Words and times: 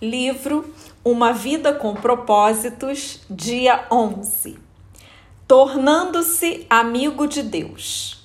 Livro 0.00 0.72
Uma 1.04 1.32
Vida 1.32 1.72
com 1.72 1.92
Propósitos, 1.92 3.18
dia 3.28 3.84
11. 3.90 4.56
Tornando-se 5.44 6.64
amigo 6.70 7.26
de 7.26 7.42
Deus. 7.42 8.22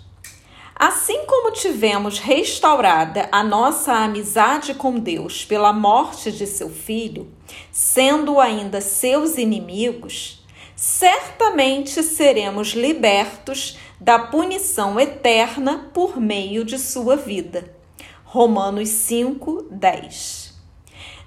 Assim 0.76 1.26
como 1.26 1.50
tivemos 1.50 2.20
restaurada 2.20 3.28
a 3.32 3.44
nossa 3.44 3.92
amizade 3.92 4.76
com 4.76 5.00
Deus 5.00 5.46
pela 5.46 5.74
morte 5.74 6.32
de 6.32 6.46
seu 6.46 6.70
filho, 6.70 7.28
sendo 7.72 8.40
ainda 8.40 8.80
seus 8.80 9.40
inimigos, 9.40 10.46
certamente 10.76 12.04
seremos 12.04 12.74
libertos 12.74 13.80
da 14.00 14.20
punição 14.20 15.00
eterna 15.00 15.90
por 15.92 16.22
meio 16.22 16.64
de 16.64 16.78
sua 16.78 17.16
vida. 17.16 17.76
Romanos 18.24 18.90
5, 18.90 19.70
10. 19.72 20.43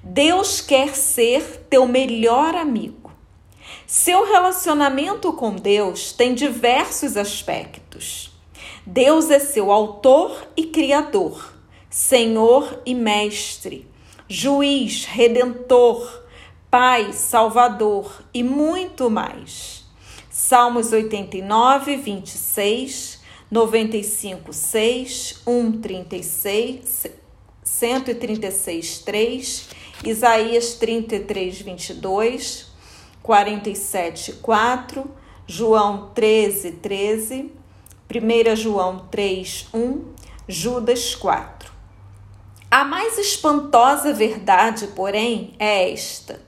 Deus 0.09 0.61
quer 0.61 0.95
ser 0.95 1.67
teu 1.68 1.85
melhor 1.85 2.54
amigo. 2.54 3.11
Seu 3.89 4.25
relacionamento 4.25 5.32
com 5.32 5.57
Deus 5.57 6.13
tem 6.13 6.32
diversos 6.32 7.17
aspectos. 7.17 8.30
Deus 8.86 9.30
é 9.30 9.40
seu 9.40 9.72
autor 9.72 10.46
e 10.57 10.66
criador, 10.66 11.53
Senhor 11.90 12.82
e 12.86 12.94
mestre, 12.94 13.85
juiz, 14.29 15.04
redentor, 15.04 16.22
Pai, 16.71 17.13
Salvador 17.13 18.22
e 18.32 18.44
muito 18.44 19.11
mais. 19.11 19.85
Salmos 20.30 20.93
89, 20.93 21.96
26, 21.96 23.21
95, 23.50 24.52
6, 24.52 25.43
136, 25.44 27.07
136, 27.64 28.99
3, 29.00 29.68
Isaías 30.05 30.75
33, 30.75 31.63
22, 31.63 32.67
47, 33.23 34.33
4, 34.34 35.11
João 35.47 36.11
13, 36.14 36.72
13, 36.72 37.53
1 38.08 38.56
João 38.56 39.06
3, 39.11 39.69
1, 39.72 40.05
Judas 40.47 41.14
4. 41.14 41.72
A 42.70 42.84
mais 42.84 43.19
espantosa 43.19 44.12
verdade, 44.12 44.88
porém, 44.88 45.55
é 45.58 45.92
esta: 45.92 46.41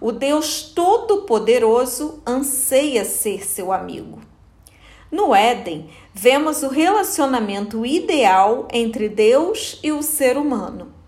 o 0.00 0.12
Deus 0.12 0.62
Todo-Poderoso 0.62 2.22
anseia 2.26 3.04
ser 3.04 3.44
seu 3.44 3.72
amigo. 3.72 4.20
No 5.10 5.34
Éden, 5.34 5.90
vemos 6.14 6.62
o 6.62 6.68
relacionamento 6.68 7.84
ideal 7.84 8.68
entre 8.72 9.08
Deus 9.08 9.78
e 9.82 9.92
o 9.92 10.02
ser 10.02 10.38
humano. 10.38 11.01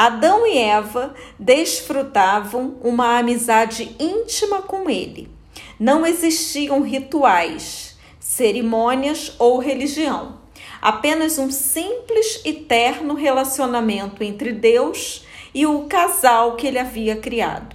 Adão 0.00 0.46
e 0.46 0.56
Eva 0.56 1.12
desfrutavam 1.36 2.76
uma 2.84 3.18
amizade 3.18 3.96
íntima 3.98 4.62
com 4.62 4.88
ele. 4.88 5.28
Não 5.76 6.06
existiam 6.06 6.82
rituais, 6.82 7.98
cerimônias 8.20 9.34
ou 9.40 9.58
religião. 9.58 10.38
Apenas 10.80 11.36
um 11.36 11.50
simples 11.50 12.40
e 12.44 12.52
terno 12.52 13.14
relacionamento 13.14 14.22
entre 14.22 14.52
Deus 14.52 15.24
e 15.52 15.66
o 15.66 15.86
casal 15.86 16.54
que 16.54 16.68
ele 16.68 16.78
havia 16.78 17.16
criado. 17.16 17.74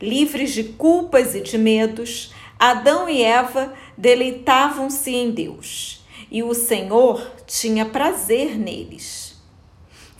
Livres 0.00 0.50
de 0.50 0.64
culpas 0.64 1.34
e 1.34 1.42
de 1.42 1.58
medos, 1.58 2.32
Adão 2.58 3.06
e 3.06 3.22
Eva 3.22 3.74
deleitavam-se 3.98 5.14
em 5.14 5.30
Deus 5.30 6.02
e 6.30 6.42
o 6.42 6.54
Senhor 6.54 7.30
tinha 7.46 7.84
prazer 7.84 8.58
neles. 8.58 9.23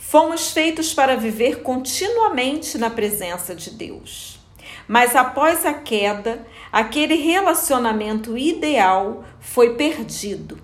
Fomos 0.07 0.51
feitos 0.51 0.93
para 0.93 1.17
viver 1.17 1.63
continuamente 1.63 2.77
na 2.77 2.91
presença 2.91 3.55
de 3.55 3.71
Deus. 3.71 4.39
Mas 4.87 5.15
após 5.15 5.65
a 5.65 5.73
queda, 5.73 6.45
aquele 6.71 7.15
relacionamento 7.15 8.37
ideal 8.37 9.25
foi 9.39 9.73
perdido. 9.73 10.59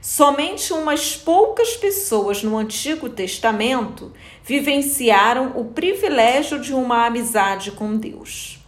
Somente 0.00 0.72
umas 0.72 1.14
poucas 1.14 1.76
pessoas 1.76 2.42
no 2.42 2.56
Antigo 2.56 3.10
Testamento 3.10 4.10
vivenciaram 4.42 5.52
o 5.54 5.66
privilégio 5.66 6.58
de 6.58 6.72
uma 6.72 7.04
amizade 7.04 7.70
com 7.70 7.94
Deus. 7.94 8.58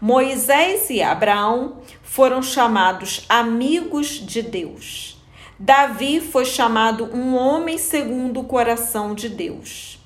Moisés 0.00 0.88
e 0.88 1.02
Abraão 1.02 1.82
foram 2.02 2.40
chamados 2.40 3.26
amigos 3.28 4.08
de 4.08 4.40
Deus. 4.40 5.15
Davi 5.58 6.20
foi 6.20 6.44
chamado 6.44 7.04
um 7.14 7.34
homem 7.34 7.78
segundo 7.78 8.40
o 8.40 8.44
coração 8.44 9.14
de 9.14 9.28
Deus. 9.28 9.98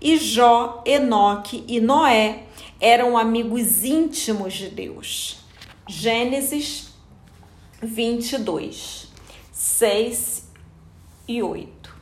E 0.00 0.16
Jó, 0.18 0.82
Enoque 0.84 1.64
e 1.68 1.80
Noé 1.80 2.42
eram 2.80 3.16
amigos 3.16 3.84
íntimos 3.84 4.54
de 4.54 4.68
Deus. 4.68 5.44
Gênesis 5.88 6.92
22, 7.80 9.08
6 9.52 10.50
e 11.28 11.40
8. 11.40 11.96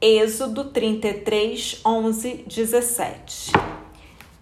Êxodo 0.00 0.64
33, 0.64 1.80
11, 1.86 2.44
17. 2.48 3.52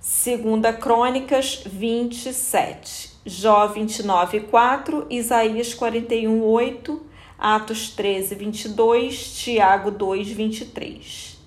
Segunda 0.01 0.73
Crônicas 0.73 1.63
27, 1.65 3.11
Jó 3.25 3.69
29, 3.69 4.41
4, 4.41 5.07
Isaías 5.11 5.75
41, 5.75 6.43
8, 6.43 7.12
Atos 7.38 7.91
13, 7.91 8.34
22, 8.34 9.34
Tiago 9.34 9.91
2, 9.91 10.28
23. 10.28 11.38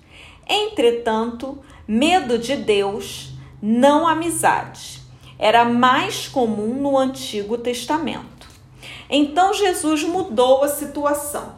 Entretanto, 0.48 1.58
medo 1.86 2.38
de 2.38 2.56
Deus, 2.56 3.30
não 3.60 4.06
amizade, 4.06 5.00
era 5.38 5.64
mais 5.64 6.28
comum 6.28 6.74
no 6.74 6.96
Antigo 6.96 7.58
Testamento. 7.58 8.46
Então 9.08 9.54
Jesus 9.54 10.04
mudou 10.04 10.62
a 10.62 10.68
situação. 10.68 11.54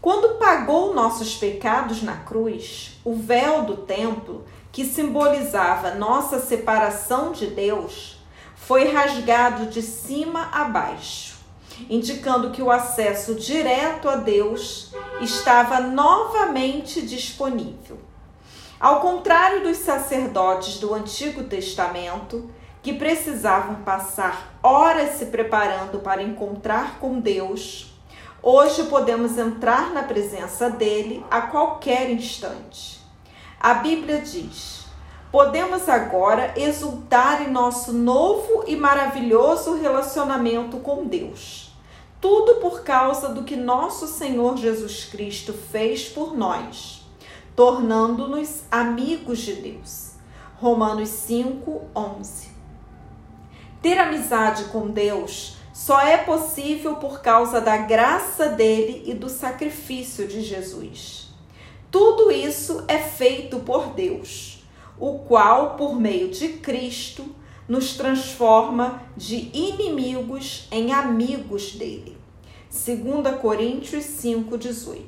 Quando 0.00 0.36
pagou 0.38 0.92
nossos 0.94 1.36
pecados 1.36 2.02
na 2.02 2.16
cruz, 2.16 2.98
o 3.04 3.14
véu 3.14 3.62
do 3.62 3.76
templo 3.76 4.44
que 4.72 4.84
simbolizava 4.84 5.94
nossa 5.94 6.40
separação 6.40 7.30
de 7.30 7.46
Deus, 7.46 8.16
foi 8.56 8.90
rasgado 8.90 9.66
de 9.66 9.82
cima 9.82 10.48
a 10.50 10.64
baixo, 10.64 11.31
indicando 11.88 12.50
que 12.50 12.62
o 12.62 12.70
acesso 12.70 13.34
direto 13.34 14.08
a 14.08 14.16
Deus 14.16 14.92
estava 15.20 15.80
novamente 15.80 17.02
disponível. 17.02 17.98
Ao 18.78 19.00
contrário 19.00 19.62
dos 19.62 19.76
sacerdotes 19.76 20.78
do 20.78 20.92
Antigo 20.92 21.44
Testamento, 21.44 22.50
que 22.82 22.92
precisavam 22.92 23.76
passar 23.76 24.58
horas 24.62 25.10
se 25.10 25.26
preparando 25.26 26.00
para 26.00 26.22
encontrar 26.22 26.98
com 26.98 27.20
Deus, 27.20 27.94
hoje 28.42 28.82
podemos 28.84 29.38
entrar 29.38 29.92
na 29.92 30.02
presença 30.02 30.68
dele 30.68 31.24
a 31.30 31.42
qualquer 31.42 32.10
instante. 32.10 33.00
A 33.60 33.74
Bíblia 33.74 34.20
diz: 34.20 34.81
podemos 35.32 35.88
agora 35.88 36.52
exultar 36.56 37.40
em 37.40 37.50
nosso 37.50 37.90
novo 37.90 38.64
e 38.66 38.76
maravilhoso 38.76 39.74
relacionamento 39.74 40.76
com 40.76 41.06
Deus. 41.06 41.72
Tudo 42.20 42.56
por 42.56 42.82
causa 42.84 43.30
do 43.30 43.42
que 43.42 43.56
nosso 43.56 44.06
Senhor 44.06 44.58
Jesus 44.58 45.06
Cristo 45.06 45.54
fez 45.54 46.06
por 46.06 46.36
nós, 46.36 47.02
tornando-nos 47.56 48.64
amigos 48.70 49.38
de 49.38 49.54
Deus. 49.54 50.12
Romanos 50.56 51.08
5, 51.08 51.80
11. 51.96 52.50
Ter 53.80 53.98
amizade 53.98 54.64
com 54.64 54.88
Deus 54.88 55.56
só 55.72 56.00
é 56.02 56.18
possível 56.18 56.96
por 56.96 57.22
causa 57.22 57.58
da 57.58 57.78
graça 57.78 58.50
dele 58.50 59.02
e 59.06 59.14
do 59.14 59.30
sacrifício 59.30 60.28
de 60.28 60.42
Jesus. 60.42 61.30
Tudo 61.90 62.30
isso 62.30 62.84
é 62.86 62.98
feito 62.98 63.58
por 63.60 63.88
Deus, 63.94 64.51
o 65.02 65.18
qual, 65.18 65.74
por 65.74 65.98
meio 65.98 66.28
de 66.28 66.48
Cristo, 66.58 67.34
nos 67.66 67.94
transforma 67.94 69.02
de 69.16 69.50
inimigos 69.52 70.68
em 70.70 70.92
amigos 70.92 71.72
dele. 71.72 72.16
2 72.70 73.40
Coríntios 73.40 74.04
5,18. 74.04 75.02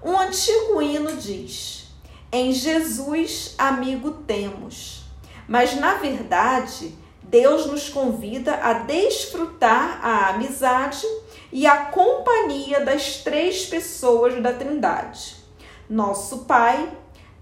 Um 0.00 0.16
antigo 0.16 0.80
hino 0.80 1.16
diz: 1.16 1.88
Em 2.30 2.52
Jesus 2.52 3.56
amigo 3.58 4.12
temos. 4.28 5.02
Mas, 5.48 5.74
na 5.74 5.94
verdade, 5.94 6.94
Deus 7.20 7.66
nos 7.66 7.88
convida 7.88 8.54
a 8.62 8.74
desfrutar 8.74 9.98
a 10.06 10.28
amizade 10.28 11.04
e 11.50 11.66
a 11.66 11.86
companhia 11.86 12.84
das 12.84 13.16
três 13.16 13.66
pessoas 13.66 14.40
da 14.40 14.52
Trindade 14.52 15.42
nosso 15.88 16.38
Pai, 16.44 16.90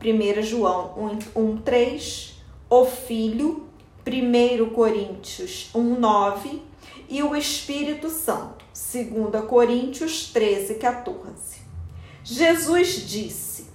1 0.05 0.43
João 0.43 0.95
1, 1.37 1.41
1 1.41 1.57
3, 1.59 2.35
o 2.69 2.85
Filho, 2.85 3.69
1 4.05 4.71
Coríntios 4.71 5.71
1, 5.73 6.01
9 6.01 6.63
e 7.09 7.23
o 7.23 7.37
Espírito 7.37 8.09
Santo, 8.09 8.65
2 8.73 9.45
Coríntios 9.47 10.31
13, 10.33 10.75
14. 10.75 11.63
Jesus 12.25 13.07
disse: 13.09 13.67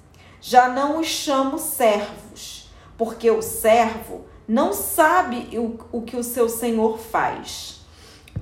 Já 0.42 0.68
não 0.68 1.00
os 1.00 1.08
chamo 1.08 1.58
servos, 1.58 2.70
porque 2.98 3.32
o 3.32 3.42
servo 3.42 4.26
não 4.48 4.74
sabe 4.74 5.58
o, 5.58 5.78
o 5.92 6.02
que 6.02 6.18
o 6.18 6.24
seu 6.24 6.50
senhor 6.50 6.98
faz. 6.98 7.82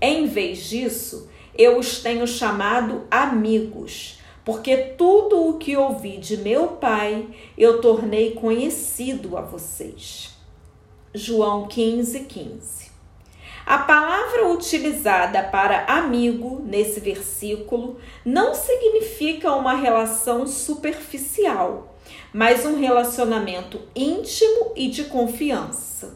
Em 0.02 0.26
vez 0.26 0.64
disso, 0.64 1.30
eu 1.58 1.80
os 1.80 2.00
tenho 2.00 2.28
chamado 2.28 3.06
amigos, 3.10 4.20
porque 4.46 4.78
tudo 4.78 5.50
o 5.50 5.58
que 5.58 5.76
ouvi 5.76 6.18
de 6.18 6.38
meu 6.38 6.68
pai 6.68 7.28
eu 7.58 7.82
tornei 7.82 8.32
conhecido 8.36 9.36
a 9.36 9.42
vocês. 9.42 10.38
João 11.14 11.68
15, 11.68 12.22
15. 12.22 12.92
A 13.66 13.80
palavra 13.80 14.48
utilizada 14.50 15.42
para 15.42 15.86
amigo 15.86 16.62
nesse 16.64 17.00
versículo 17.00 17.98
não 18.24 18.54
significa 18.54 19.56
uma 19.56 19.74
relação 19.74 20.46
superficial, 20.46 21.96
mas 22.32 22.64
um 22.64 22.78
relacionamento 22.78 23.82
íntimo 23.96 24.72
e 24.76 24.88
de 24.88 25.06
confiança. 25.06 26.16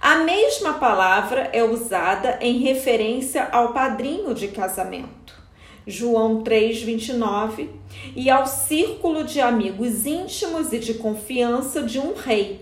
A 0.00 0.18
mesma 0.18 0.74
palavra 0.74 1.50
é 1.52 1.64
usada 1.64 2.38
em 2.40 2.58
referência 2.58 3.48
ao 3.50 3.72
padrinho 3.72 4.32
de 4.32 4.46
casamento, 4.46 5.37
João 5.88 6.44
3,29, 6.44 7.70
e 8.14 8.28
ao 8.28 8.46
círculo 8.46 9.24
de 9.24 9.40
amigos 9.40 10.04
íntimos 10.04 10.70
e 10.70 10.78
de 10.78 10.94
confiança 10.94 11.82
de 11.82 11.98
um 11.98 12.12
rei. 12.12 12.60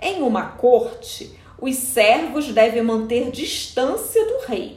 Em 0.00 0.22
uma 0.22 0.48
corte, 0.48 1.32
os 1.58 1.74
servos 1.74 2.48
devem 2.48 2.82
manter 2.82 3.30
distância 3.30 4.22
do 4.26 4.46
rei, 4.46 4.76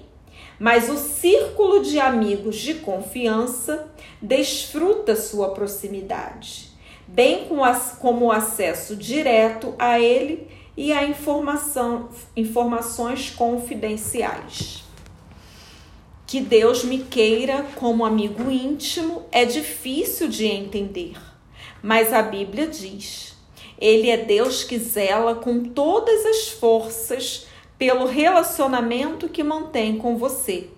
mas 0.57 0.89
o 0.89 0.95
círculo 0.95 1.83
de 1.83 1.99
amigos 1.99 2.55
de 2.55 2.75
confiança 2.75 3.91
desfruta 4.21 5.17
sua 5.17 5.49
proximidade, 5.49 6.69
bem 7.05 7.49
como 7.99 8.27
o 8.27 8.31
acesso 8.31 8.95
direto 8.95 9.75
a 9.77 9.99
ele 9.99 10.47
e 10.77 10.93
a 10.93 11.03
informação, 11.03 12.07
informações 12.33 13.29
confidenciais. 13.29 14.86
Que 16.27 16.41
Deus 16.41 16.83
me 16.83 16.99
queira 16.99 17.63
como 17.75 18.05
amigo 18.05 18.51
íntimo 18.51 19.23
é 19.31 19.45
difícil 19.45 20.27
de 20.27 20.45
entender, 20.45 21.15
mas 21.81 22.11
a 22.11 22.21
Bíblia 22.21 22.67
diz: 22.67 23.33
Ele 23.79 24.09
é 24.09 24.17
Deus 24.17 24.61
que 24.61 24.77
zela 24.77 25.35
com 25.35 25.63
todas 25.69 26.25
as 26.25 26.49
forças 26.49 27.47
pelo 27.77 28.05
relacionamento 28.05 29.29
que 29.29 29.41
mantém 29.41 29.97
com 29.97 30.17
você. 30.17 30.69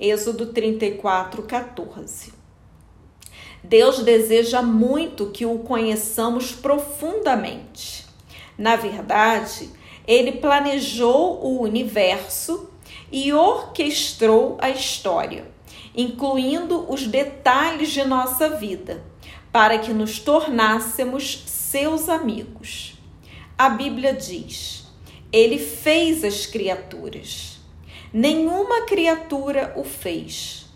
Êxodo 0.00 0.46
34, 0.46 1.44
14. 1.44 2.32
Deus 3.62 4.00
deseja 4.00 4.62
muito 4.62 5.30
que 5.30 5.46
o 5.46 5.60
conheçamos 5.60 6.50
profundamente. 6.50 8.04
Na 8.56 8.74
verdade, 8.74 9.70
ele 10.04 10.32
planejou 10.32 11.40
o 11.44 11.62
universo 11.62 12.68
e 13.10 13.32
orquestrou 13.32 14.56
a 14.60 14.70
história, 14.70 15.50
incluindo 15.96 16.90
os 16.90 17.06
detalhes 17.06 17.90
de 17.90 18.04
nossa 18.04 18.50
vida, 18.50 19.04
para 19.52 19.78
que 19.78 19.92
nos 19.92 20.18
tornássemos 20.18 21.44
seus 21.46 22.08
amigos. 22.08 22.94
A 23.56 23.68
Bíblia 23.68 24.12
diz: 24.12 24.86
Ele 25.32 25.58
fez 25.58 26.24
as 26.24 26.46
criaturas. 26.46 27.58
Nenhuma 28.12 28.82
criatura 28.82 29.72
o 29.76 29.84
fez. 29.84 30.66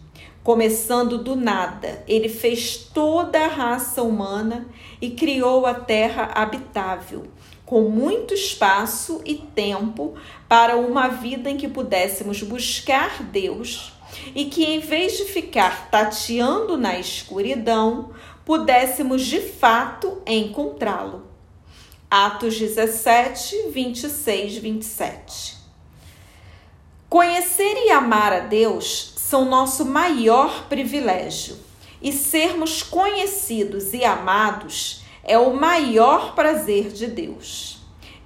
Começando 0.42 1.18
do 1.18 1.36
nada, 1.36 2.02
ele 2.08 2.28
fez 2.28 2.76
toda 2.76 3.44
a 3.44 3.46
raça 3.46 4.02
humana 4.02 4.66
e 5.00 5.10
criou 5.10 5.64
a 5.64 5.72
terra 5.72 6.32
habitável 6.34 7.30
com 7.72 7.88
muito 7.88 8.34
espaço 8.34 9.22
e 9.24 9.34
tempo 9.34 10.12
para 10.46 10.76
uma 10.76 11.08
vida 11.08 11.48
em 11.48 11.56
que 11.56 11.66
pudéssemos 11.66 12.42
buscar 12.42 13.22
Deus 13.22 13.94
e 14.34 14.44
que, 14.44 14.62
em 14.62 14.78
vez 14.78 15.16
de 15.16 15.24
ficar 15.24 15.88
tateando 15.90 16.76
na 16.76 16.98
escuridão, 16.98 18.10
pudéssemos 18.44 19.24
de 19.24 19.40
fato 19.40 20.20
encontrá-lo. 20.26 21.26
Atos 22.10 22.58
17, 22.58 23.70
26, 23.70 24.58
27. 24.58 25.56
Conhecer 27.08 27.86
e 27.86 27.90
amar 27.90 28.34
a 28.34 28.40
Deus 28.40 29.14
são 29.16 29.46
nosso 29.46 29.86
maior 29.86 30.66
privilégio, 30.68 31.56
e 32.02 32.12
sermos 32.12 32.82
conhecidos 32.82 33.94
e 33.94 34.04
amados 34.04 35.01
é 35.24 35.38
o 35.38 35.54
maior 35.54 36.34
prazer 36.34 36.88
de 36.90 37.06
Deus. 37.06 37.78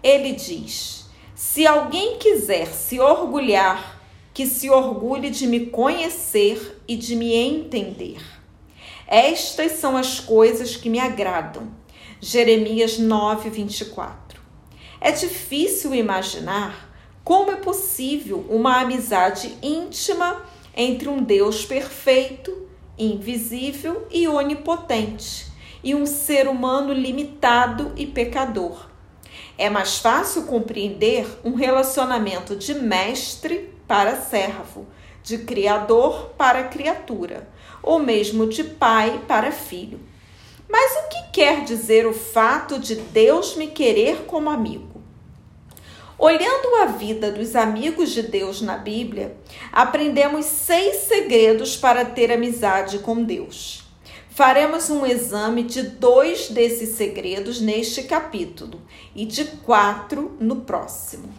Ele 0.02 0.32
diz: 0.32 1.06
Se 1.34 1.66
alguém 1.66 2.18
quiser 2.18 2.68
se 2.68 2.98
orgulhar, 2.98 4.00
que 4.32 4.46
se 4.46 4.70
orgulhe 4.70 5.30
de 5.30 5.46
me 5.46 5.66
conhecer 5.66 6.82
e 6.86 6.96
de 6.96 7.16
me 7.16 7.34
entender. 7.34 8.20
Estas 9.06 9.72
são 9.72 9.96
as 9.96 10.20
coisas 10.20 10.76
que 10.76 10.90
me 10.90 10.98
agradam. 10.98 11.70
Jeremias 12.20 12.98
9, 12.98 13.50
24. 13.50 14.40
É 15.00 15.12
difícil 15.12 15.94
imaginar 15.94 16.92
como 17.22 17.50
é 17.50 17.56
possível 17.56 18.44
uma 18.48 18.80
amizade 18.80 19.56
íntima 19.62 20.42
entre 20.76 21.08
um 21.08 21.22
Deus 21.22 21.64
perfeito, 21.64 22.66
invisível 22.98 24.06
e 24.10 24.26
onipotente 24.26 25.55
e 25.82 25.94
um 25.94 26.06
ser 26.06 26.48
humano 26.48 26.92
limitado 26.92 27.92
e 27.96 28.06
pecador. 28.06 28.88
É 29.58 29.70
mais 29.70 29.98
fácil 29.98 30.44
compreender 30.44 31.26
um 31.44 31.54
relacionamento 31.54 32.54
de 32.54 32.74
mestre 32.74 33.72
para 33.86 34.16
servo, 34.16 34.86
de 35.22 35.38
criador 35.38 36.34
para 36.36 36.64
criatura, 36.64 37.48
ou 37.82 37.98
mesmo 37.98 38.46
de 38.46 38.62
pai 38.62 39.22
para 39.26 39.50
filho. 39.50 40.00
Mas 40.68 40.92
o 40.92 41.08
que 41.08 41.32
quer 41.32 41.64
dizer 41.64 42.06
o 42.06 42.12
fato 42.12 42.78
de 42.78 42.96
Deus 42.96 43.56
me 43.56 43.68
querer 43.68 44.24
como 44.26 44.50
amigo? 44.50 45.00
Olhando 46.18 46.76
a 46.82 46.86
vida 46.86 47.30
dos 47.30 47.54
amigos 47.54 48.10
de 48.10 48.22
Deus 48.22 48.62
na 48.62 48.76
Bíblia, 48.78 49.36
aprendemos 49.70 50.46
seis 50.46 51.02
segredos 51.08 51.76
para 51.76 52.06
ter 52.06 52.32
amizade 52.32 52.98
com 53.00 53.22
Deus. 53.22 53.85
Faremos 54.36 54.90
um 54.90 55.06
exame 55.06 55.62
de 55.62 55.82
dois 55.82 56.50
desses 56.50 56.90
segredos 56.90 57.58
neste 57.58 58.02
capítulo 58.02 58.82
e 59.14 59.24
de 59.24 59.46
quatro 59.46 60.36
no 60.38 60.56
próximo. 60.56 61.32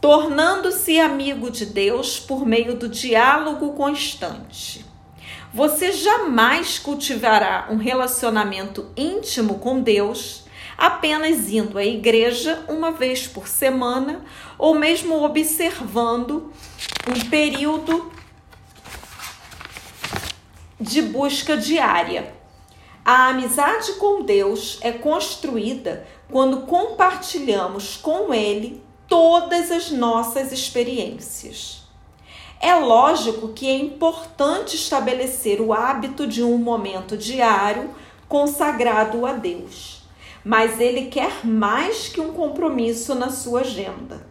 Tornando-se 0.00 0.98
amigo 0.98 1.52
de 1.52 1.64
Deus 1.64 2.18
por 2.18 2.44
meio 2.44 2.74
do 2.74 2.88
diálogo 2.88 3.74
constante. 3.74 4.84
Você 5.54 5.92
jamais 5.92 6.80
cultivará 6.80 7.68
um 7.70 7.76
relacionamento 7.76 8.90
íntimo 8.96 9.60
com 9.60 9.80
Deus 9.80 10.46
apenas 10.76 11.48
indo 11.48 11.78
à 11.78 11.84
igreja 11.84 12.64
uma 12.68 12.90
vez 12.90 13.28
por 13.28 13.46
semana 13.46 14.24
ou 14.58 14.74
mesmo 14.74 15.22
observando 15.22 16.52
um 17.08 17.30
período 17.30 18.15
de 20.78 21.00
busca 21.00 21.56
diária. 21.56 22.34
A 23.02 23.28
amizade 23.28 23.94
com 23.94 24.22
Deus 24.22 24.78
é 24.82 24.92
construída 24.92 26.06
quando 26.30 26.62
compartilhamos 26.62 27.96
com 27.96 28.34
Ele 28.34 28.82
todas 29.08 29.70
as 29.70 29.90
nossas 29.90 30.52
experiências. 30.52 31.82
É 32.60 32.74
lógico 32.74 33.48
que 33.48 33.66
é 33.66 33.74
importante 33.74 34.76
estabelecer 34.76 35.60
o 35.60 35.72
hábito 35.72 36.26
de 36.26 36.42
um 36.42 36.58
momento 36.58 37.16
diário 37.16 37.94
consagrado 38.28 39.24
a 39.24 39.32
Deus, 39.32 40.02
mas 40.44 40.78
Ele 40.78 41.06
quer 41.06 41.46
mais 41.46 42.08
que 42.08 42.20
um 42.20 42.32
compromisso 42.32 43.14
na 43.14 43.30
sua 43.30 43.60
agenda. 43.60 44.26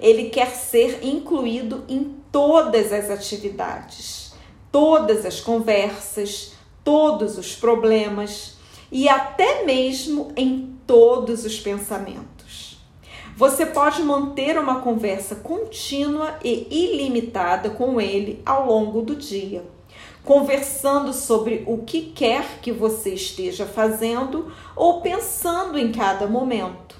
Ele 0.00 0.28
quer 0.28 0.50
ser 0.50 1.00
incluído 1.02 1.84
em 1.88 2.16
todas 2.30 2.92
as 2.92 3.10
atividades 3.10 4.27
todas 4.70 5.24
as 5.24 5.40
conversas, 5.40 6.52
todos 6.84 7.38
os 7.38 7.54
problemas 7.54 8.56
e 8.90 9.08
até 9.08 9.64
mesmo 9.64 10.32
em 10.36 10.78
todos 10.86 11.44
os 11.44 11.58
pensamentos. 11.60 12.78
Você 13.36 13.66
pode 13.66 14.02
manter 14.02 14.58
uma 14.58 14.80
conversa 14.80 15.36
contínua 15.36 16.38
e 16.42 16.66
ilimitada 16.70 17.70
com 17.70 18.00
ele 18.00 18.42
ao 18.44 18.66
longo 18.66 19.02
do 19.02 19.14
dia, 19.14 19.64
conversando 20.24 21.12
sobre 21.12 21.62
o 21.66 21.78
que 21.84 22.12
quer 22.12 22.58
que 22.60 22.72
você 22.72 23.14
esteja 23.14 23.64
fazendo 23.64 24.52
ou 24.74 25.00
pensando 25.00 25.78
em 25.78 25.92
cada 25.92 26.26
momento. 26.26 26.96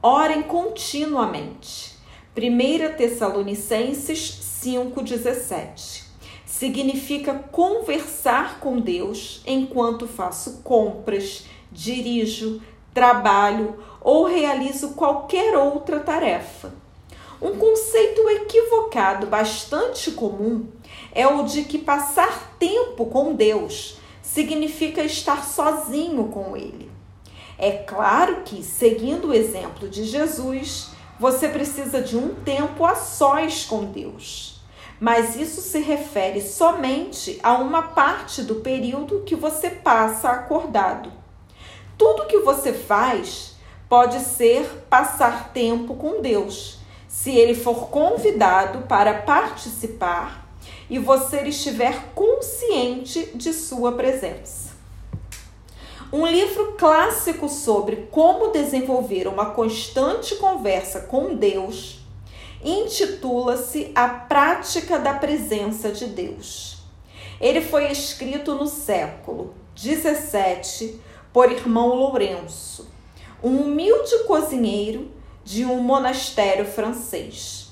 Orem 0.00 0.42
continuamente. 0.42 1.96
1 2.36 2.96
Tessalonicenses 2.96 4.60
5,17 4.62 6.07
significa 6.48 7.34
conversar 7.52 8.58
com 8.58 8.80
Deus 8.80 9.42
enquanto 9.46 10.08
faço 10.08 10.62
compras, 10.64 11.44
dirijo, 11.70 12.62
trabalho 12.94 13.78
ou 14.00 14.24
realizo 14.24 14.94
qualquer 14.94 15.56
outra 15.58 16.00
tarefa. 16.00 16.72
Um 17.40 17.56
conceito 17.56 18.28
equivocado 18.30 19.26
bastante 19.26 20.10
comum 20.12 20.66
é 21.12 21.26
o 21.28 21.44
de 21.44 21.64
que 21.64 21.78
passar 21.78 22.56
tempo 22.58 23.06
com 23.06 23.34
Deus 23.34 23.98
significa 24.22 25.02
estar 25.04 25.44
sozinho 25.44 26.28
com 26.28 26.56
Ele. 26.56 26.90
É 27.58 27.72
claro 27.72 28.42
que, 28.44 28.62
seguindo 28.62 29.28
o 29.28 29.34
exemplo 29.34 29.86
de 29.86 30.04
Jesus, 30.04 30.90
você 31.20 31.46
precisa 31.48 32.00
de 32.00 32.16
um 32.16 32.34
tempo 32.36 32.86
a 32.86 32.94
sós 32.94 33.66
com 33.66 33.84
Deus. 33.84 34.57
Mas 35.00 35.36
isso 35.36 35.60
se 35.60 35.78
refere 35.78 36.40
somente 36.40 37.38
a 37.42 37.54
uma 37.54 37.82
parte 37.82 38.42
do 38.42 38.56
período 38.56 39.22
que 39.24 39.36
você 39.36 39.70
passa 39.70 40.30
acordado. 40.30 41.12
Tudo 41.96 42.26
que 42.26 42.38
você 42.38 42.72
faz 42.72 43.56
pode 43.88 44.20
ser 44.20 44.64
passar 44.90 45.52
tempo 45.52 45.94
com 45.94 46.20
Deus, 46.20 46.78
se 47.06 47.30
ele 47.30 47.54
for 47.54 47.88
convidado 47.88 48.86
para 48.86 49.22
participar 49.22 50.46
e 50.90 50.98
você 50.98 51.42
estiver 51.42 52.12
consciente 52.14 53.30
de 53.34 53.52
sua 53.52 53.92
presença. 53.92 54.68
Um 56.12 56.26
livro 56.26 56.74
clássico 56.78 57.48
sobre 57.48 58.08
como 58.10 58.50
desenvolver 58.50 59.28
uma 59.28 59.50
constante 59.50 60.36
conversa 60.36 61.00
com 61.00 61.34
Deus 61.34 61.98
intitula-se 62.64 63.92
A 63.94 64.08
Prática 64.08 64.98
da 64.98 65.14
Presença 65.14 65.90
de 65.90 66.06
Deus. 66.06 66.78
Ele 67.40 67.60
foi 67.60 67.90
escrito 67.90 68.54
no 68.54 68.66
século 68.66 69.54
17 69.76 71.00
por 71.32 71.52
irmão 71.52 71.94
Lourenço, 71.94 72.90
um 73.42 73.58
humilde 73.58 74.24
cozinheiro 74.26 75.10
de 75.44 75.64
um 75.64 75.80
monastério 75.80 76.64
francês. 76.64 77.68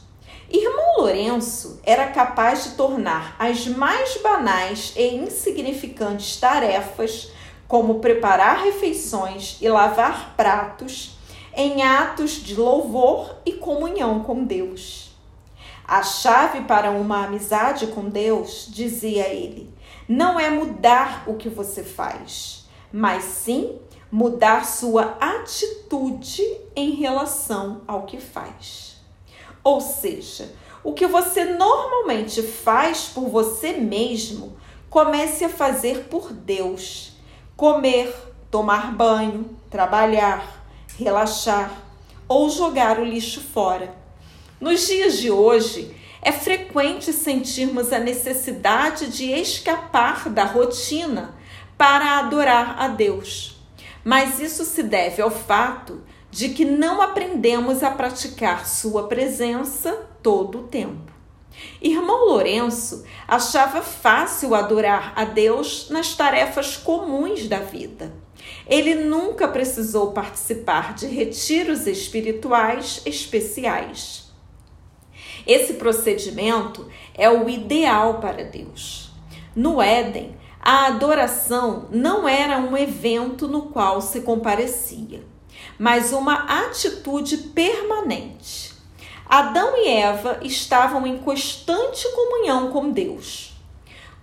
Irmão 0.49 0.99
Lourenço 0.99 1.81
era 1.83 2.07
capaz 2.07 2.63
de 2.63 2.71
tornar 2.77 3.35
as 3.39 3.67
mais 3.67 4.17
banais 4.19 4.93
e 4.97 5.17
insignificantes 5.17 6.37
tarefas, 6.37 7.33
como 7.67 7.99
preparar 7.99 8.63
refeições 8.63 9.59
e 9.61 9.69
lavar 9.69 10.35
pratos, 10.37 11.16
em 11.57 11.83
atos 11.83 12.33
de 12.33 12.55
louvor 12.55 13.37
e 13.47 13.55
comunhão 13.55 14.21
com 14.21 14.45
Deus. 14.45 15.11
A 15.89 16.03
chave 16.03 16.61
para 16.63 16.91
uma 16.91 17.25
amizade 17.25 17.87
com 17.89 18.11
Deus, 18.11 18.69
dizia 18.69 19.27
ele, 19.29 19.73
não 20.07 20.39
é 20.39 20.51
mudar 20.51 21.25
o 21.27 21.35
que 21.35 21.49
você 21.49 21.83
faz, 21.83 22.69
mas 22.93 23.25
sim 23.25 23.79
mudar 24.13 24.67
sua 24.67 25.17
atitude 25.19 26.43
em 26.75 26.91
relação 26.91 27.81
ao 27.87 28.03
que 28.03 28.21
faz. 28.21 28.97
Ou 29.65 29.81
seja, 29.81 30.55
o 30.85 30.93
que 30.93 31.07
você 31.07 31.45
normalmente 31.45 32.43
faz 32.43 33.09
por 33.09 33.29
você 33.29 33.73
mesmo, 33.73 34.57
comece 34.89 35.45
a 35.45 35.49
fazer 35.49 36.05
por 36.05 36.33
Deus. 36.33 37.13
Comer, 37.57 38.15
tomar 38.51 38.95
banho, 38.95 39.57
trabalhar, 39.69 40.56
relaxar 40.99 41.83
ou 42.29 42.51
jogar 42.51 42.99
o 42.99 43.05
lixo 43.05 43.41
fora. 43.41 43.95
Nos 44.61 44.87
dias 44.87 45.19
de 45.19 45.31
hoje, 45.31 45.95
é 46.23 46.33
frequente 46.33 47.13
sentirmos 47.13 47.93
a 47.93 47.99
necessidade 47.99 49.09
de 49.09 49.31
escapar 49.31 50.29
da 50.29 50.45
rotina 50.45 51.35
para 51.77 52.19
adorar 52.19 52.77
a 52.79 52.89
Deus 52.89 53.57
mas 54.07 54.39
isso 54.39 54.65
se 54.65 54.85
deve 54.85 55.21
ao 55.21 55.33
fato 55.33 56.01
de 56.31 56.51
que 56.51 56.65
não 56.65 57.03
aprendemos 57.03 57.83
a 57.83 57.91
praticar 57.91 58.65
sua 58.65 59.09
presença 59.09 59.93
todo 60.23 60.61
o 60.61 60.63
tempo. 60.69 61.13
Irmão 61.83 62.29
Lourenço 62.29 63.05
achava 63.27 63.83
fácil 63.83 64.55
adorar 64.55 65.13
a 65.17 65.25
Deus 65.25 65.91
nas 65.91 66.15
tarefas 66.15 66.77
comuns 66.77 67.49
da 67.49 67.59
vida. 67.59 68.15
Ele 68.67 68.95
nunca 68.95 69.47
precisou 69.47 70.13
participar 70.13 70.95
de 70.95 71.07
retiros 71.07 71.87
espirituais 71.87 73.01
especiais. 73.07 74.27
Esse 75.47 75.75
procedimento 75.75 76.89
é 77.15 77.31
o 77.31 77.49
ideal 77.49 78.19
para 78.19 78.45
Deus. 78.45 79.11
No 79.55 79.81
Éden, 79.81 80.37
a 80.61 80.87
adoração 80.87 81.87
não 81.93 82.29
era 82.29 82.59
um 82.59 82.77
evento 82.77 83.47
no 83.47 83.63
qual 83.67 84.01
se 84.01 84.23
comparecia, 84.23 85.23
mas 85.79 86.13
uma 86.13 86.65
atitude 86.65 87.37
permanente. 87.37 88.75
Adão 89.29 89.77
e 89.77 89.89
Eva 89.89 90.41
estavam 90.43 91.07
em 91.07 91.19
constante 91.19 92.11
comunhão 92.13 92.73
com 92.73 92.91
Deus. 92.91 93.55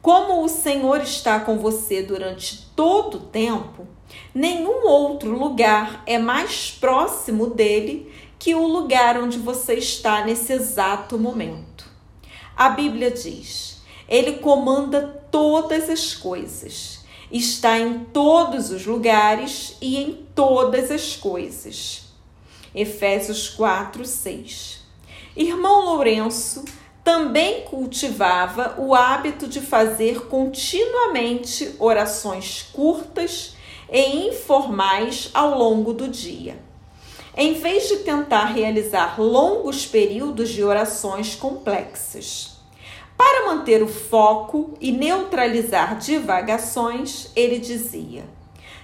Como 0.02 0.44
o 0.44 0.50
Senhor 0.50 1.00
está 1.02 1.40
com 1.40 1.58
você 1.58 2.04
durante 2.04 2.70
todo 2.76 3.16
o 3.16 3.22
tempo, 3.22 3.88
nenhum 4.34 4.88
outro 4.88 5.38
lugar 5.38 6.04
é 6.06 6.18
mais 6.18 6.72
próximo 6.72 7.48
dele 7.48 8.12
que 8.40 8.56
o 8.56 8.68
lugar 8.68 9.18
onde 9.18 9.38
você 9.38 9.76
está 9.76 10.26
nesse 10.26 10.52
exato 10.52 11.18
momento. 11.18 11.86
A 12.56 12.70
Bíblia 12.70 13.12
diz: 13.12 13.82
ele 14.08 14.34
comanda 14.34 15.24
todas 15.32 15.90
as 15.90 16.14
coisas, 16.14 17.00
está 17.32 17.80
em 17.80 18.06
todos 18.06 18.70
os 18.70 18.86
lugares 18.86 19.78
e 19.82 19.98
em 19.98 20.26
todas 20.36 20.92
as 20.92 21.16
coisas. 21.16 22.04
Efésios 22.76 23.50
4, 23.50 24.04
6. 24.04 24.82
Irmão 25.36 25.86
Lourenço 25.86 26.66
também 27.04 27.62
cultivava 27.62 28.76
o 28.78 28.96
hábito 28.96 29.48
de 29.48 29.62
fazer 29.62 30.28
continuamente 30.28 31.76
orações 31.80 32.68
curtas 32.74 33.53
e 33.94 34.28
informais 34.28 35.30
ao 35.36 35.56
longo 35.56 35.94
do 35.94 36.08
dia. 36.08 36.58
Em 37.38 37.54
vez 37.54 37.88
de 37.88 37.98
tentar 37.98 38.46
realizar 38.46 39.22
longos 39.22 39.86
períodos 39.86 40.50
de 40.50 40.64
orações 40.64 41.36
complexas. 41.36 42.58
Para 43.16 43.46
manter 43.46 43.84
o 43.84 43.88
foco 43.88 44.76
e 44.82 44.92
neutralizar 44.92 45.98
divagações, 45.98 47.32
ele 47.36 47.60
dizia: 47.60 48.26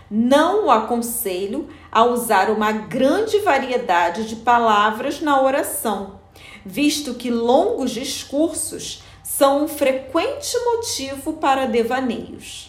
Não 0.09 0.67
o 0.67 0.71
aconselho 0.71 1.67
a 1.91 2.05
usar 2.05 2.51
uma 2.51 2.71
grande 2.71 3.39
variedade 3.39 4.27
de 4.27 4.35
palavras 4.37 5.19
na 5.19 5.41
oração, 5.41 6.19
visto 6.63 7.15
que 7.15 7.31
longos 7.31 7.91
discursos 7.91 9.03
são 9.23 9.63
um 9.63 9.67
frequente 9.67 10.57
motivo 10.65 11.33
para 11.33 11.65
devaneios. 11.65 12.68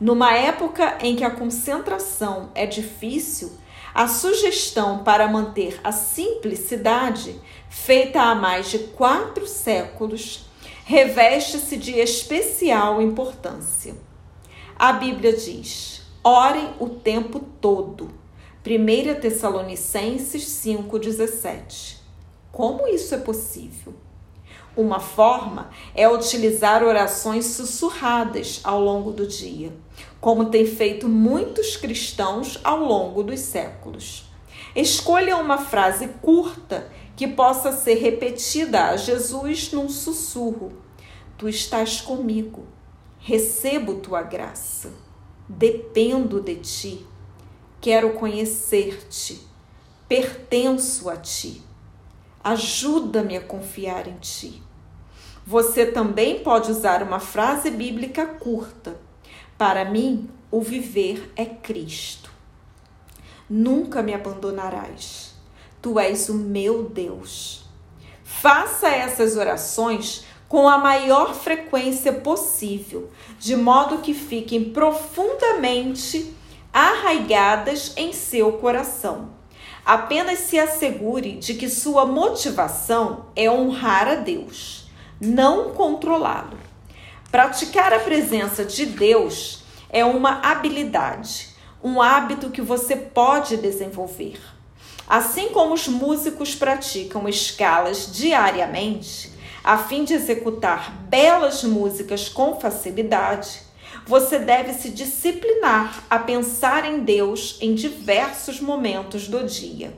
Numa 0.00 0.34
época 0.34 0.98
em 1.00 1.16
que 1.16 1.24
a 1.24 1.30
concentração 1.30 2.50
é 2.54 2.66
difícil, 2.66 3.52
a 3.94 4.06
sugestão 4.06 5.02
para 5.02 5.26
manter 5.26 5.80
a 5.82 5.90
simplicidade, 5.90 7.40
feita 7.70 8.20
há 8.20 8.34
mais 8.34 8.70
de 8.70 8.78
quatro 8.78 9.46
séculos, 9.46 10.50
reveste-se 10.84 11.78
de 11.78 11.92
especial 11.92 13.00
importância. 13.00 13.94
A 14.78 14.92
Bíblia 14.92 15.34
diz: 15.34 16.02
orem 16.22 16.74
o 16.78 16.90
tempo 16.90 17.40
todo. 17.58 18.10
1 18.66 19.20
Tessalonicenses 19.20 20.44
5,17. 20.44 21.96
Como 22.52 22.86
isso 22.86 23.14
é 23.14 23.18
possível? 23.18 23.94
Uma 24.76 25.00
forma 25.00 25.70
é 25.94 26.06
utilizar 26.06 26.82
orações 26.82 27.46
sussurradas 27.46 28.60
ao 28.62 28.78
longo 28.78 29.10
do 29.10 29.26
dia, 29.26 29.72
como 30.20 30.50
têm 30.50 30.66
feito 30.66 31.08
muitos 31.08 31.78
cristãos 31.78 32.60
ao 32.62 32.80
longo 32.80 33.22
dos 33.22 33.40
séculos. 33.40 34.30
Escolha 34.74 35.38
uma 35.38 35.56
frase 35.56 36.08
curta 36.20 36.92
que 37.16 37.26
possa 37.26 37.72
ser 37.72 37.94
repetida 37.94 38.88
a 38.88 38.98
Jesus 38.98 39.72
num 39.72 39.88
sussurro: 39.88 40.74
Tu 41.38 41.48
estás 41.48 42.02
comigo, 42.02 42.66
recebo 43.18 43.94
tua 43.94 44.20
graça, 44.20 44.92
dependo 45.48 46.38
de 46.38 46.56
ti, 46.56 47.06
quero 47.80 48.12
conhecer-te, 48.12 49.40
pertenço 50.06 51.08
a 51.08 51.16
ti. 51.16 51.62
Ajuda-me 52.44 53.38
a 53.38 53.40
confiar 53.40 54.06
em 54.06 54.18
ti. 54.18 54.65
Você 55.46 55.86
também 55.86 56.40
pode 56.40 56.70
usar 56.70 57.02
uma 57.02 57.20
frase 57.20 57.70
bíblica 57.70 58.26
curta. 58.26 58.96
Para 59.56 59.84
mim, 59.84 60.28
o 60.50 60.60
viver 60.60 61.32
é 61.36 61.44
Cristo. 61.44 62.30
Nunca 63.48 64.02
me 64.02 64.12
abandonarás 64.12 65.36
Tu 65.86 66.00
és 66.00 66.28
o 66.28 66.34
meu 66.34 66.88
Deus. 66.88 67.64
Faça 68.24 68.88
essas 68.88 69.36
orações 69.36 70.24
com 70.48 70.68
a 70.68 70.78
maior 70.78 71.32
frequência 71.32 72.12
possível, 72.12 73.08
de 73.38 73.54
modo 73.54 73.98
que 73.98 74.12
fiquem 74.12 74.70
profundamente 74.70 76.34
arraigadas 76.72 77.92
em 77.96 78.12
seu 78.12 78.54
coração. 78.54 79.30
Apenas 79.84 80.40
se 80.40 80.58
assegure 80.58 81.36
de 81.36 81.54
que 81.54 81.70
sua 81.70 82.04
motivação 82.04 83.26
é 83.36 83.48
honrar 83.48 84.08
a 84.08 84.14
Deus, 84.16 84.85
não 85.20 85.70
controlá-lo. 85.70 86.58
Praticar 87.30 87.92
a 87.92 87.98
presença 87.98 88.64
de 88.64 88.86
Deus 88.86 89.64
é 89.90 90.04
uma 90.04 90.40
habilidade, 90.42 91.48
um 91.82 92.00
hábito 92.00 92.50
que 92.50 92.62
você 92.62 92.96
pode 92.96 93.56
desenvolver. 93.56 94.38
Assim 95.08 95.50
como 95.50 95.74
os 95.74 95.86
músicos 95.86 96.54
praticam 96.54 97.28
escalas 97.28 98.10
diariamente, 98.12 99.32
a 99.62 99.78
fim 99.78 100.04
de 100.04 100.14
executar 100.14 100.92
belas 101.08 101.64
músicas 101.64 102.28
com 102.28 102.60
facilidade, 102.60 103.62
você 104.06 104.38
deve 104.38 104.72
se 104.72 104.90
disciplinar 104.90 106.04
a 106.08 106.18
pensar 106.18 106.84
em 106.84 107.00
Deus 107.00 107.58
em 107.60 107.74
diversos 107.74 108.60
momentos 108.60 109.26
do 109.26 109.44
dia. 109.44 109.96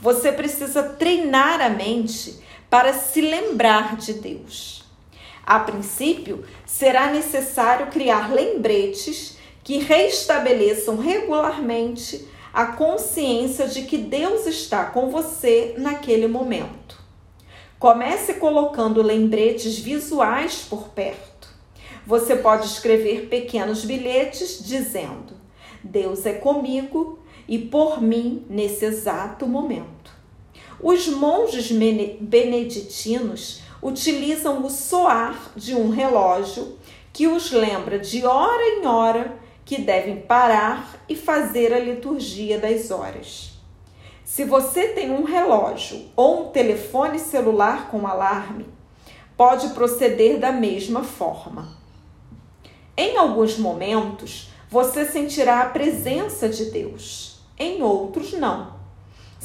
Você 0.00 0.32
precisa 0.32 0.82
treinar 0.82 1.60
a 1.60 1.68
mente 1.68 2.40
para 2.68 2.92
se 2.92 3.20
lembrar 3.20 3.96
de 3.96 4.14
Deus. 4.14 4.84
A 5.44 5.60
princípio, 5.60 6.44
será 6.64 7.12
necessário 7.12 7.86
criar 7.86 8.32
lembretes 8.32 9.38
que 9.62 9.78
restabeleçam 9.78 10.96
regularmente 10.96 12.26
a 12.52 12.66
consciência 12.66 13.68
de 13.68 13.82
que 13.82 13.98
Deus 13.98 14.46
está 14.46 14.86
com 14.86 15.10
você 15.10 15.74
naquele 15.78 16.26
momento. 16.26 16.98
Comece 17.78 18.34
colocando 18.34 19.02
lembretes 19.02 19.78
visuais 19.78 20.66
por 20.68 20.88
perto. 20.88 21.48
Você 22.06 22.36
pode 22.36 22.66
escrever 22.66 23.28
pequenos 23.28 23.84
bilhetes 23.84 24.64
dizendo: 24.64 25.34
Deus 25.84 26.24
é 26.24 26.32
comigo 26.32 27.18
e 27.46 27.58
por 27.58 28.00
mim 28.00 28.46
nesse 28.48 28.84
exato 28.84 29.46
momento. 29.46 29.95
Os 30.80 31.08
monges 31.08 31.72
beneditinos 32.20 33.62
utilizam 33.82 34.64
o 34.64 34.70
soar 34.70 35.52
de 35.56 35.74
um 35.74 35.90
relógio 35.90 36.78
que 37.12 37.26
os 37.26 37.50
lembra 37.50 37.98
de 37.98 38.26
hora 38.26 38.62
em 38.62 38.86
hora 38.86 39.38
que 39.64 39.80
devem 39.80 40.20
parar 40.20 41.00
e 41.08 41.16
fazer 41.16 41.72
a 41.72 41.78
liturgia 41.78 42.58
das 42.58 42.90
horas. 42.90 43.52
Se 44.24 44.44
você 44.44 44.88
tem 44.88 45.10
um 45.10 45.24
relógio 45.24 46.06
ou 46.14 46.48
um 46.48 46.50
telefone 46.50 47.18
celular 47.18 47.90
com 47.90 48.06
alarme, 48.06 48.66
pode 49.36 49.70
proceder 49.70 50.38
da 50.38 50.52
mesma 50.52 51.02
forma. 51.02 51.76
Em 52.96 53.16
alguns 53.16 53.56
momentos, 53.56 54.50
você 54.68 55.04
sentirá 55.04 55.62
a 55.62 55.68
presença 55.70 56.48
de 56.48 56.66
Deus, 56.66 57.40
em 57.58 57.82
outros, 57.82 58.32
não. 58.34 58.75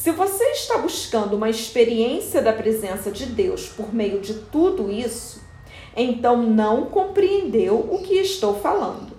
Se 0.01 0.09
você 0.09 0.45
está 0.45 0.79
buscando 0.79 1.35
uma 1.35 1.47
experiência 1.47 2.41
da 2.41 2.51
presença 2.51 3.11
de 3.11 3.27
Deus 3.27 3.67
por 3.67 3.93
meio 3.93 4.19
de 4.19 4.33
tudo 4.33 4.91
isso, 4.91 5.43
então 5.95 6.41
não 6.41 6.85
compreendeu 6.85 7.77
o 7.77 8.01
que 8.01 8.15
estou 8.15 8.59
falando. 8.59 9.15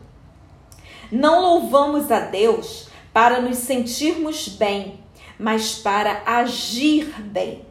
Não 1.09 1.41
louvamos 1.41 2.11
a 2.11 2.19
Deus 2.19 2.89
para 3.12 3.41
nos 3.41 3.59
sentirmos 3.59 4.49
bem, 4.49 4.99
mas 5.39 5.77
para 5.77 6.25
agir 6.27 7.15
bem. 7.31 7.65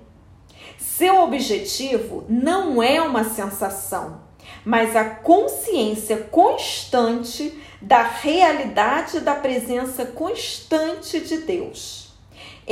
Seu 0.78 1.20
objetivo 1.22 2.24
não 2.30 2.82
é 2.82 3.02
uma 3.02 3.26
sensação, 3.26 4.22
mas 4.64 4.96
a 4.96 5.04
consciência 5.04 6.16
constante 6.16 7.62
da 7.82 8.04
realidade 8.04 9.20
da 9.20 9.36
presença 9.36 10.06
constante 10.06 11.20
de 11.20 11.40
Deus. 11.40 12.01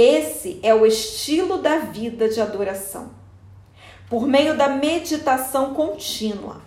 Esse 0.01 0.61
é 0.63 0.73
o 0.73 0.85
estilo 0.85 1.57
da 1.57 1.79
vida 1.79 2.29
de 2.29 2.39
adoração. 2.39 3.09
Por 4.09 4.25
meio 4.25 4.55
da 4.55 4.69
meditação 4.69 5.73
contínua, 5.73 6.61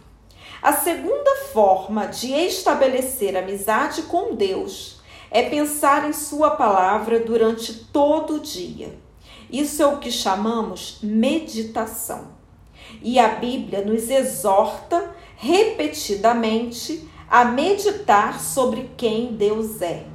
a 0.60 0.74
segunda 0.74 1.36
forma 1.50 2.04
de 2.08 2.30
estabelecer 2.30 3.34
amizade 3.34 4.02
com 4.02 4.34
Deus 4.34 5.00
é 5.30 5.48
pensar 5.48 6.06
em 6.06 6.12
Sua 6.12 6.50
palavra 6.50 7.20
durante 7.20 7.72
todo 7.86 8.34
o 8.34 8.40
dia. 8.40 8.98
Isso 9.50 9.82
é 9.82 9.86
o 9.86 9.96
que 9.96 10.10
chamamos 10.10 10.98
meditação. 11.02 12.32
E 13.00 13.18
a 13.18 13.28
Bíblia 13.28 13.82
nos 13.82 14.10
exorta 14.10 15.10
repetidamente 15.36 17.08
a 17.30 17.46
meditar 17.46 18.38
sobre 18.38 18.90
quem 18.94 19.32
Deus 19.32 19.80
é 19.80 20.11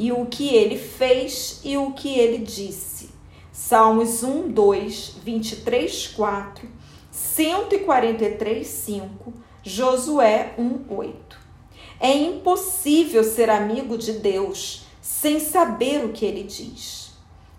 e 0.00 0.10
o 0.10 0.24
que 0.24 0.54
ele 0.54 0.78
fez 0.78 1.60
e 1.62 1.76
o 1.76 1.92
que 1.92 2.18
ele 2.18 2.38
disse. 2.38 3.10
Salmos 3.52 4.22
1, 4.22 4.48
2, 4.48 5.16
23, 5.22 6.06
4, 6.08 6.68
143, 7.10 8.66
5 8.66 9.34
Josué 9.62 10.54
1:8. 10.58 11.36
É 12.00 12.14
impossível 12.14 13.22
ser 13.22 13.50
amigo 13.50 13.98
de 13.98 14.12
Deus 14.12 14.86
sem 15.02 15.38
saber 15.38 16.02
o 16.02 16.12
que 16.12 16.24
ele 16.24 16.44
diz. 16.44 17.10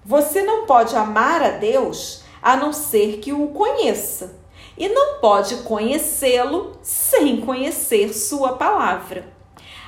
Você 0.04 0.42
não 0.42 0.66
pode 0.66 0.96
amar 0.96 1.44
a 1.44 1.52
Deus 1.52 2.24
a 2.42 2.58
não 2.58 2.74
ser 2.74 3.20
que 3.20 3.32
o 3.32 3.50
conheça, 3.50 4.40
e 4.76 4.90
não 4.90 5.20
pode 5.20 5.58
conhecê-lo 5.58 6.72
sem 6.82 7.40
conhecer 7.42 8.12
sua 8.16 8.54
palavra. 8.54 9.32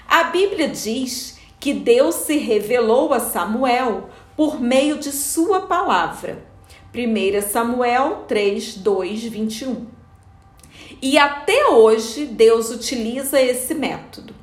A 0.07 0.25
Bíblia 0.25 0.67
diz 0.67 1.39
que 1.63 1.73
Deus 1.73 2.15
se 2.15 2.35
revelou 2.39 3.13
a 3.13 3.21
Samuel 3.21 4.09
por 4.35 4.59
meio 4.59 4.97
de 4.97 5.13
sua 5.13 5.61
palavra. 5.61 6.43
1 6.93 7.41
Samuel 7.49 8.25
3, 8.27 8.75
2, 8.79 9.23
21. 9.23 9.85
E 11.01 11.17
até 11.17 11.67
hoje 11.69 12.25
Deus 12.25 12.69
utiliza 12.69 13.41
esse 13.41 13.73
método. 13.73 14.35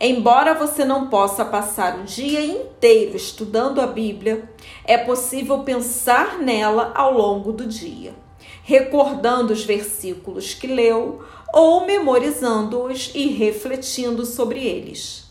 Embora 0.00 0.54
você 0.54 0.84
não 0.84 1.08
possa 1.08 1.44
passar 1.44 1.98
o 1.98 2.04
dia 2.04 2.44
inteiro 2.44 3.16
estudando 3.16 3.80
a 3.80 3.86
Bíblia, 3.88 4.48
é 4.84 4.96
possível 4.96 5.64
pensar 5.64 6.38
nela 6.38 6.92
ao 6.94 7.12
longo 7.12 7.50
do 7.50 7.66
dia, 7.66 8.14
recordando 8.62 9.52
os 9.52 9.64
versículos 9.64 10.54
que 10.54 10.68
leu 10.68 11.24
ou 11.52 11.84
memorizando-os 11.84 13.10
e 13.16 13.26
refletindo 13.26 14.24
sobre 14.24 14.64
eles. 14.64 15.21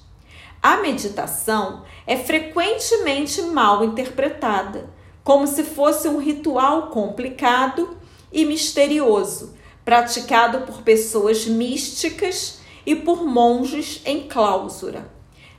A 0.62 0.78
meditação 0.78 1.84
é 2.06 2.16
frequentemente 2.16 3.42
mal 3.42 3.84
interpretada, 3.84 4.90
como 5.24 5.48
se 5.48 5.64
fosse 5.64 6.08
um 6.08 6.20
ritual 6.20 6.88
complicado 6.88 7.98
e 8.32 8.46
misterioso 8.46 9.56
praticado 9.84 10.62
por 10.62 10.84
pessoas 10.84 11.48
místicas 11.48 12.60
e 12.86 12.96
por 12.96 13.26
monges 13.26 14.02
em 14.06 14.28
clausura. 14.28 15.12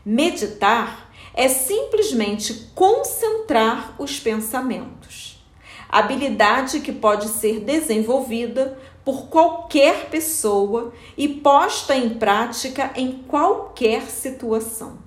Meditar 0.05 1.12
é 1.35 1.49
simplesmente 1.49 2.71
concentrar 2.75 3.97
os 3.99 4.21
pensamentos. 4.21 5.45
Habilidade 5.88 6.81
que 6.81 6.93
pode 6.93 7.29
ser 7.29 7.61
desenvolvida 7.61 8.79
por 9.05 9.27
qualquer 9.29 10.09
pessoa 10.11 10.93
e 11.17 11.29
posta 11.29 11.95
em 11.95 12.11
prática 12.11 12.93
em 12.95 13.23
qualquer 13.23 14.03
situação. 14.03 14.99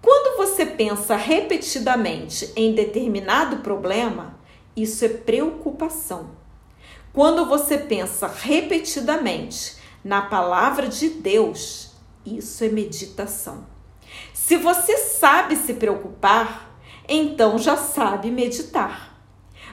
Quando 0.00 0.36
você 0.36 0.64
pensa 0.64 1.16
repetidamente 1.16 2.52
em 2.54 2.74
determinado 2.74 3.58
problema, 3.58 4.38
isso 4.76 5.04
é 5.04 5.08
preocupação. 5.08 6.30
Quando 7.12 7.46
você 7.46 7.78
pensa 7.78 8.26
repetidamente 8.26 9.76
na 10.04 10.22
palavra 10.22 10.86
de 10.86 11.08
Deus, 11.08 11.92
isso 12.24 12.62
é 12.62 12.68
meditação. 12.68 13.66
Se 14.32 14.56
você 14.56 14.96
sabe 14.96 15.56
se 15.56 15.74
preocupar, 15.74 16.70
então 17.08 17.58
já 17.58 17.76
sabe 17.76 18.30
meditar. 18.30 19.15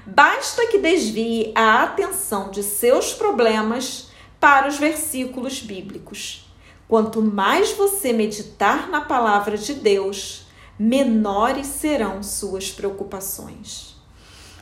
Basta 0.05 0.67
que 0.67 0.79
desvie 0.79 1.53
a 1.55 1.83
atenção 1.83 2.51
de 2.51 2.61
seus 2.61 3.13
problemas 3.13 4.09
para 4.37 4.67
os 4.67 4.77
versículos 4.77 5.61
bíblicos. 5.61 6.45
Quanto 6.89 7.21
mais 7.21 7.71
você 7.71 8.11
meditar 8.11 8.89
na 8.89 8.99
palavra 8.99 9.57
de 9.57 9.73
Deus, 9.73 10.45
menores 10.77 11.67
serão 11.67 12.21
suas 12.21 12.69
preocupações. 12.69 13.95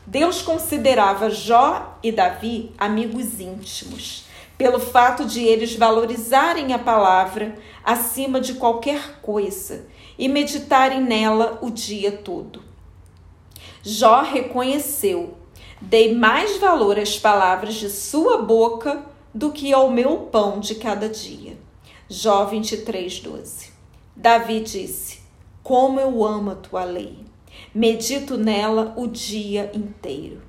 Deus 0.05 0.43
considerava 0.43 1.31
Jó 1.31 1.97
e 2.03 2.11
Davi 2.11 2.71
amigos 2.77 3.39
íntimos, 3.39 4.25
pelo 4.59 4.79
fato 4.79 5.25
de 5.25 5.43
eles 5.43 5.75
valorizarem 5.75 6.71
a 6.71 6.79
palavra 6.79 7.57
acima 7.83 8.39
de 8.39 8.53
qualquer 8.53 9.19
coisa 9.23 9.87
e 10.19 10.29
meditarem 10.29 11.01
nela 11.01 11.57
o 11.63 11.71
dia 11.71 12.11
todo. 12.11 12.70
Jó 13.83 14.21
reconheceu: 14.21 15.37
Dei 15.81 16.13
mais 16.13 16.57
valor 16.57 16.99
às 16.99 17.17
palavras 17.17 17.73
de 17.75 17.89
sua 17.89 18.41
boca 18.41 19.03
do 19.33 19.51
que 19.51 19.73
ao 19.73 19.89
meu 19.89 20.17
pão 20.31 20.59
de 20.59 20.75
cada 20.75 21.09
dia. 21.09 21.57
Jó 22.07 22.45
23, 22.45 23.19
12. 23.21 23.71
Davi 24.15 24.59
disse: 24.59 25.21
Como 25.63 25.99
eu 25.99 26.23
amo 26.23 26.51
a 26.51 26.55
tua 26.55 26.83
lei. 26.83 27.19
Medito 27.73 28.37
nela 28.37 28.93
o 28.95 29.07
dia 29.07 29.71
inteiro. 29.73 30.41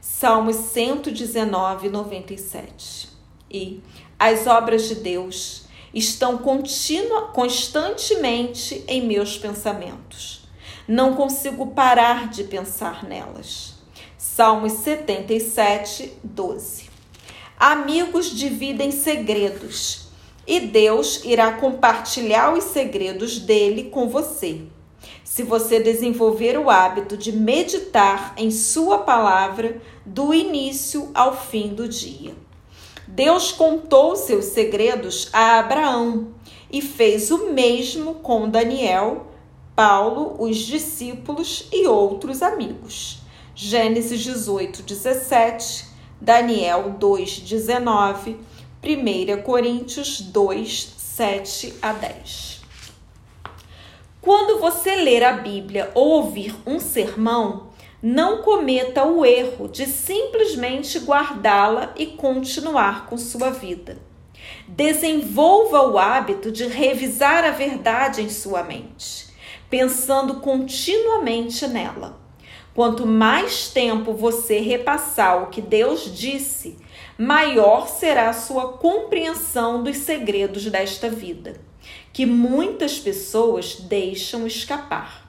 Salmos 0.00 0.56
119, 0.56 1.88
97. 1.88 3.08
E 3.50 3.80
as 4.18 4.46
obras 4.46 4.88
de 4.88 4.94
Deus 4.96 5.64
estão 5.92 6.38
continua, 6.38 7.28
constantemente 7.28 8.84
em 8.86 9.06
meus 9.06 9.36
pensamentos. 9.36 10.35
Não 10.88 11.14
consigo 11.14 11.66
parar 11.68 12.28
de 12.28 12.44
pensar 12.44 13.02
nelas. 13.02 13.74
Salmos 14.16 14.72
77, 14.74 16.12
12. 16.22 16.88
Amigos 17.58 18.30
dividem 18.30 18.92
segredos 18.92 20.06
e 20.46 20.60
Deus 20.60 21.24
irá 21.24 21.52
compartilhar 21.52 22.52
os 22.52 22.62
segredos 22.64 23.40
dele 23.40 23.84
com 23.90 24.08
você. 24.08 24.62
Se 25.24 25.42
você 25.42 25.80
desenvolver 25.80 26.56
o 26.56 26.70
hábito 26.70 27.16
de 27.16 27.32
meditar 27.32 28.34
em 28.36 28.52
Sua 28.52 28.98
palavra 28.98 29.82
do 30.04 30.32
início 30.32 31.10
ao 31.12 31.36
fim 31.36 31.74
do 31.74 31.88
dia. 31.88 32.32
Deus 33.08 33.50
contou 33.50 34.14
seus 34.14 34.46
segredos 34.46 35.28
a 35.32 35.58
Abraão 35.58 36.34
e 36.70 36.80
fez 36.80 37.30
o 37.32 37.52
mesmo 37.52 38.14
com 38.16 38.48
Daniel, 38.48 39.32
Paulo, 39.76 40.36
os 40.38 40.56
discípulos 40.56 41.68
e 41.70 41.86
outros 41.86 42.40
amigos. 42.40 43.18
Gênesis 43.54 44.22
18, 44.22 44.82
17, 44.82 45.84
Daniel 46.18 46.96
2, 46.98 47.40
19, 47.40 48.38
1 48.82 49.42
Coríntios 49.42 50.22
2, 50.22 50.94
7 50.96 51.74
a 51.82 51.92
10. 51.92 52.62
Quando 54.22 54.58
você 54.58 54.96
ler 54.96 55.22
a 55.22 55.34
Bíblia 55.34 55.90
ou 55.94 56.08
ouvir 56.08 56.56
um 56.66 56.80
sermão, 56.80 57.68
não 58.02 58.40
cometa 58.40 59.04
o 59.04 59.26
erro 59.26 59.68
de 59.68 59.84
simplesmente 59.84 60.98
guardá-la 61.00 61.92
e 61.96 62.06
continuar 62.06 63.04
com 63.06 63.18
sua 63.18 63.50
vida. 63.50 63.98
Desenvolva 64.66 65.82
o 65.82 65.98
hábito 65.98 66.50
de 66.50 66.66
revisar 66.66 67.44
a 67.44 67.50
verdade 67.50 68.22
em 68.22 68.30
sua 68.30 68.62
mente, 68.62 69.25
pensando 69.68 70.36
continuamente 70.40 71.66
nela. 71.66 72.20
Quanto 72.74 73.06
mais 73.06 73.68
tempo 73.68 74.12
você 74.12 74.60
repassar 74.60 75.42
o 75.42 75.46
que 75.46 75.62
Deus 75.62 76.14
disse, 76.14 76.76
maior 77.18 77.88
será 77.88 78.28
a 78.28 78.34
sua 78.34 78.74
compreensão 78.74 79.82
dos 79.82 79.96
segredos 79.96 80.66
desta 80.66 81.08
vida, 81.08 81.58
que 82.12 82.26
muitas 82.26 82.98
pessoas 82.98 83.76
deixam 83.76 84.46
escapar. 84.46 85.26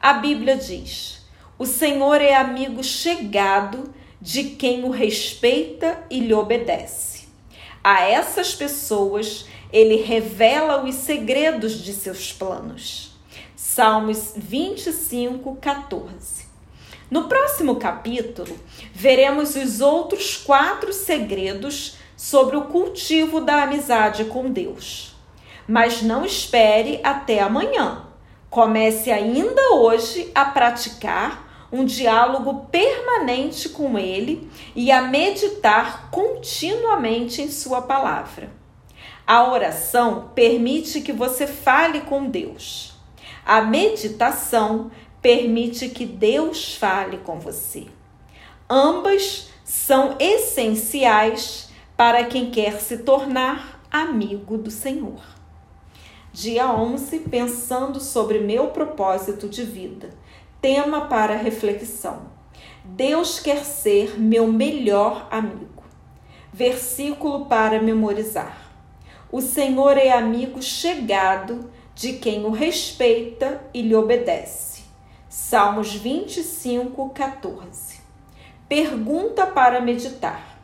A 0.00 0.14
Bíblia 0.14 0.56
diz: 0.56 1.22
o 1.58 1.66
Senhor 1.66 2.20
é 2.20 2.34
amigo 2.34 2.82
chegado 2.82 3.94
de 4.20 4.44
quem 4.44 4.84
o 4.84 4.90
respeita 4.90 6.02
e 6.10 6.18
lhe 6.18 6.34
obedece. 6.34 7.28
A 7.82 8.02
essas 8.02 8.54
pessoas 8.54 9.46
ele 9.72 9.96
revela 9.96 10.84
os 10.84 10.94
segredos 10.94 11.82
de 11.82 11.92
seus 11.92 12.32
planos. 12.32 13.13
Salmos 13.74 14.34
25, 14.36 15.56
14. 15.56 16.46
No 17.10 17.24
próximo 17.24 17.74
capítulo, 17.74 18.56
veremos 18.92 19.56
os 19.56 19.80
outros 19.80 20.36
quatro 20.36 20.92
segredos 20.92 21.96
sobre 22.16 22.56
o 22.56 22.66
cultivo 22.66 23.40
da 23.40 23.64
amizade 23.64 24.26
com 24.26 24.48
Deus. 24.48 25.16
Mas 25.66 26.02
não 26.02 26.24
espere 26.24 27.00
até 27.02 27.40
amanhã. 27.40 28.06
Comece 28.48 29.10
ainda 29.10 29.72
hoje 29.72 30.30
a 30.32 30.44
praticar 30.44 31.66
um 31.72 31.84
diálogo 31.84 32.68
permanente 32.70 33.70
com 33.70 33.98
Ele 33.98 34.48
e 34.76 34.92
a 34.92 35.02
meditar 35.02 36.10
continuamente 36.12 37.42
em 37.42 37.50
Sua 37.50 37.82
palavra. 37.82 38.52
A 39.26 39.50
oração 39.50 40.30
permite 40.32 41.00
que 41.00 41.12
você 41.12 41.44
fale 41.48 42.02
com 42.02 42.26
Deus. 42.26 42.93
A 43.44 43.60
meditação 43.62 44.90
permite 45.20 45.88
que 45.88 46.06
Deus 46.06 46.74
fale 46.74 47.18
com 47.18 47.38
você. 47.38 47.86
Ambas 48.68 49.50
são 49.64 50.16
essenciais 50.18 51.70
para 51.96 52.24
quem 52.24 52.50
quer 52.50 52.80
se 52.80 52.98
tornar 52.98 53.80
amigo 53.90 54.56
do 54.56 54.70
Senhor. 54.70 55.20
Dia 56.32 56.68
11, 56.72 57.20
pensando 57.20 58.00
sobre 58.00 58.40
meu 58.40 58.68
propósito 58.68 59.48
de 59.48 59.62
vida 59.62 60.10
tema 60.64 61.02
para 61.02 61.36
reflexão. 61.36 62.22
Deus 62.82 63.38
quer 63.38 63.66
ser 63.66 64.18
meu 64.18 64.50
melhor 64.50 65.28
amigo. 65.30 65.84
Versículo 66.50 67.44
para 67.44 67.82
memorizar. 67.82 68.72
O 69.30 69.42
Senhor 69.42 69.98
é 69.98 70.10
amigo 70.10 70.62
chegado 70.62 71.70
de 71.94 72.14
quem 72.14 72.44
o 72.44 72.50
respeita 72.50 73.62
e 73.72 73.82
lhe 73.82 73.94
obedece. 73.94 74.82
Salmos 75.28 75.94
25, 75.94 77.10
14. 77.10 78.00
Pergunta 78.68 79.46
para 79.46 79.80
meditar: 79.80 80.58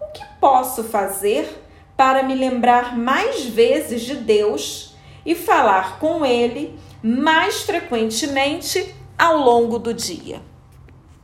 O 0.00 0.06
que 0.12 0.24
posso 0.40 0.84
fazer 0.84 1.62
para 1.96 2.22
me 2.22 2.34
lembrar 2.34 2.96
mais 2.96 3.44
vezes 3.44 4.02
de 4.02 4.16
Deus 4.16 4.94
e 5.24 5.34
falar 5.34 5.98
com 5.98 6.24
Ele 6.24 6.78
mais 7.02 7.62
frequentemente 7.62 8.94
ao 9.18 9.36
longo 9.36 9.78
do 9.78 9.94
dia. 9.94 10.40